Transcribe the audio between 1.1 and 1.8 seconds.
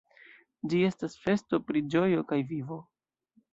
festo